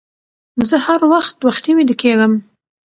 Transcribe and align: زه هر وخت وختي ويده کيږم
زه 0.69 0.77
هر 0.85 1.01
وخت 1.11 1.37
وختي 1.47 1.71
ويده 1.75 1.95
کيږم 2.01 2.33